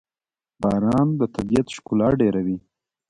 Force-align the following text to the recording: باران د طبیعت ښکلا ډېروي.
باران 0.61 1.07
د 1.19 1.21
طبیعت 1.35 1.67
ښکلا 1.75 2.09
ډېروي. 2.21 2.57